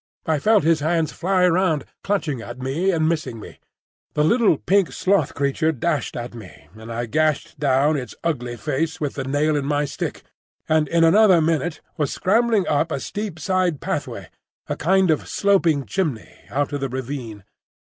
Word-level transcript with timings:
I 0.25 0.39
felt 0.39 0.63
his 0.63 0.79
hands 0.79 1.11
fly 1.11 1.45
round, 1.47 1.85
clutching 2.03 2.41
at 2.41 2.57
me 2.57 2.89
and 2.89 3.07
missing 3.07 3.39
me. 3.39 3.59
The 4.15 4.23
little 4.23 4.57
pink 4.57 4.91
sloth 4.91 5.35
creature 5.35 5.71
dashed 5.71 6.15
at 6.17 6.33
me, 6.33 6.69
and 6.73 6.91
I 6.91 7.05
gashed 7.05 7.59
down 7.59 7.95
its 7.97 8.15
ugly 8.23 8.57
face 8.57 8.99
with 8.99 9.13
the 9.13 9.23
nail 9.25 9.55
in 9.55 9.67
my 9.67 9.85
stick 9.85 10.23
and 10.67 10.87
in 10.87 11.03
another 11.03 11.39
minute 11.39 11.81
was 11.97 12.11
scrambling 12.11 12.67
up 12.67 12.91
a 12.91 12.99
steep 12.99 13.37
side 13.37 13.79
pathway, 13.79 14.29
a 14.65 14.75
kind 14.75 15.11
of 15.11 15.29
sloping 15.29 15.85
chimney, 15.85 16.33
out 16.49 16.73
of 16.73 16.79
the 16.81 16.89
ravine. 16.89 17.43